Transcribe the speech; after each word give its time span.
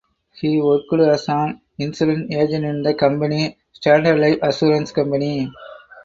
He 0.33 0.59
worked 0.59 0.91
as 0.93 1.29
an 1.29 1.61
insurance 1.77 2.33
agent 2.33 2.65
in 2.65 2.81
the 2.81 2.95
company 2.95 3.59
"Standard 3.71 4.19
Life 4.19 4.39
Assurance 4.41 4.91
Company". 4.91 5.47